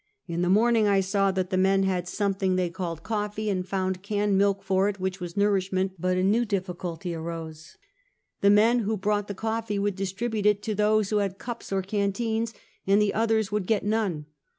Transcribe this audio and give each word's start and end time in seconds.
In 0.27 0.41
the 0.41 0.49
morning 0.49 0.87
I 0.87 0.99
saw 0.99 1.29
that 1.29 1.51
the 1.51 1.57
men 1.59 1.83
had 1.83 2.07
something 2.07 2.55
The 2.55 2.63
Old 2.63 2.71
Theatek. 2.71 2.73
313 2.73 2.73
they 2.73 2.75
called 2.75 3.03
coffee, 3.31 3.49
and 3.51 3.67
found 3.69 4.01
canned 4.01 4.35
milk 4.35 4.63
for 4.63 4.89
it, 4.89 4.99
which 4.99 5.19
was 5.19 5.37
nourishment; 5.37 5.91
but 5.99 6.17
a 6.17 6.23
new 6.23 6.43
difficulty 6.43 7.13
arose. 7.13 7.77
The 8.41 8.49
men 8.49 8.79
who 8.79 8.97
brought 8.97 9.27
the 9.27 9.35
coffee 9.35 9.77
would 9.77 9.95
distribute 9.95 10.47
it 10.47 10.63
to 10.63 10.73
those 10.73 11.11
who 11.11 11.17
had 11.17 11.37
cups 11.37 11.71
or 11.71 11.83
canteens, 11.83 12.51
and 12.87 12.99
the 12.99 13.13
others 13.13 13.51
would 13.51 13.67
get 13.67 13.85
none. 13.85 14.25